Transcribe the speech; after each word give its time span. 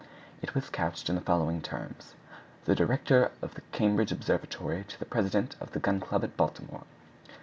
It 0.41 0.55
was 0.55 0.71
couched 0.71 1.09
in 1.09 1.15
the 1.15 1.21
following 1.21 1.61
terms: 1.61 2.15
_The 2.65 2.75
Director 2.75 3.29
of 3.43 3.53
the 3.53 3.61
Cambridge 3.71 4.11
Observatory 4.11 4.83
to 4.85 4.97
the 4.99 5.05
President 5.05 5.55
of 5.61 5.73
the 5.73 5.79
Gun 5.79 5.99
Club 5.99 6.23
at 6.23 6.35
Baltimore. 6.35 6.85